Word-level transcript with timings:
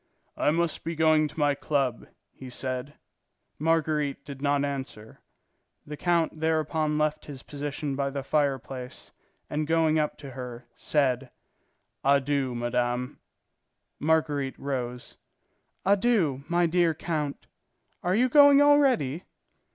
"I 0.35 0.49
must 0.49 0.83
be 0.83 0.95
going 0.95 1.27
to 1.27 1.37
my 1.39 1.53
club," 1.53 2.07
he 2.31 2.49
said. 2.49 2.95
Marguerite 3.59 4.25
did 4.25 4.41
not 4.41 4.65
answer. 4.65 5.21
The 5.85 5.95
count 5.95 6.39
thereupon 6.39 6.97
left 6.97 7.25
his 7.27 7.43
position 7.43 7.95
by 7.95 8.09
the 8.09 8.23
fireplace 8.23 9.11
and 9.47 9.67
going 9.67 9.99
up 9.99 10.17
to 10.17 10.31
her, 10.31 10.65
said: 10.73 11.29
"Adieu, 12.03 12.55
madame." 12.55 13.19
Marguerite 13.99 14.57
rose. 14.57 15.17
"Adieu, 15.85 16.43
my 16.47 16.65
dear 16.65 16.95
count. 16.95 17.45
Are 18.01 18.15
you 18.15 18.27
going 18.27 18.59
already?" 18.59 19.25